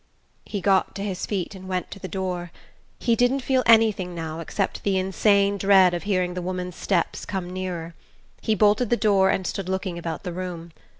He 0.45 0.61
got 0.61 0.95
to 0.95 1.03
his 1.03 1.27
feet 1.27 1.53
and 1.53 1.67
went 1.67 1.91
to 1.91 1.99
the 1.99 2.07
door. 2.07 2.51
He 2.97 3.15
didn't 3.15 3.41
feel 3.41 3.61
anything 3.67 4.15
now 4.15 4.39
except 4.39 4.81
the 4.81 4.97
insane 4.97 5.59
dread 5.59 5.93
of 5.93 6.01
hearing 6.05 6.33
the 6.33 6.41
woman's 6.41 6.75
steps 6.75 7.23
come 7.23 7.47
nearer. 7.51 7.93
He 8.41 8.55
bolted 8.55 8.89
the 8.89 8.97
door 8.97 9.29
and 9.29 9.45
stood 9.45 9.69
looking 9.69 9.99
about 9.99 10.23
the 10.23 10.33
room. 10.33 10.71